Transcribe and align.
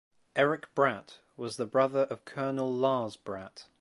Erik 0.35 0.73
Bratt 0.73 1.19
was 1.37 1.57
the 1.57 1.67
brother 1.67 2.07
of 2.09 2.25
Colonel 2.25 2.73
Lars 2.73 3.17
Bratt. 3.17 3.65